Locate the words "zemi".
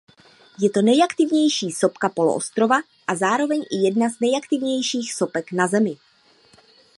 5.67-5.95